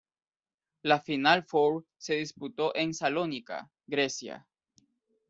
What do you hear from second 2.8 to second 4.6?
Salónica, Grecia.